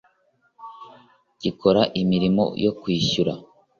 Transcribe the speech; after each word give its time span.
gikora 1.41 1.81
imirimo 2.01 2.43
yo 2.63 2.71
kwishyura 2.79 3.33